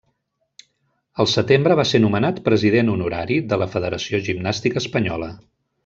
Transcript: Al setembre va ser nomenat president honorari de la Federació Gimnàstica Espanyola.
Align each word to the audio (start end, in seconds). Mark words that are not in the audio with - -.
Al 1.23 1.29
setembre 1.33 1.77
va 1.81 1.85
ser 1.91 2.01
nomenat 2.01 2.41
president 2.49 2.91
honorari 2.97 3.39
de 3.53 3.61
la 3.65 3.69
Federació 3.77 4.23
Gimnàstica 4.31 4.85
Espanyola. 4.87 5.31